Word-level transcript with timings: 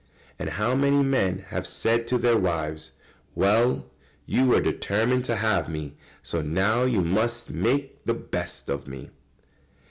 And 0.39 0.49
how 0.49 0.73
many 0.73 1.03
men 1.03 1.45
have 1.49 1.67
said 1.67 2.07
to 2.07 2.17
their 2.17 2.35
wives: 2.35 2.93
"Well! 3.35 3.85
You 4.25 4.47
were 4.47 4.59
determined 4.59 5.25
to 5.25 5.35
have 5.35 5.69
me, 5.69 5.93
so 6.23 6.41
now 6.41 6.81
you 6.85 7.01
must 7.01 7.51
make 7.51 8.03
the 8.05 8.15
best 8.15 8.67
of 8.67 8.87
me." 8.87 9.11